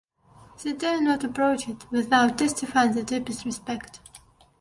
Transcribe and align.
They 0.63 0.73
dare 0.73 0.99
not 0.99 1.23
approach 1.23 1.69
it 1.69 1.85
without 1.91 2.39
testifying 2.39 2.93
the 2.93 3.03
deepest 3.03 3.45
respect. 3.45 3.99